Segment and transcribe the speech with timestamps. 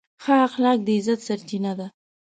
[0.23, 1.87] ښه اخلاق د عزت سرچینه ده.